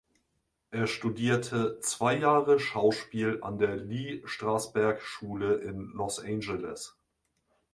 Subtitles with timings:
[0.71, 6.97] Er studierte zwei Jahre Schauspiel an der Lee-Strasberg-Schule in Los Angeles.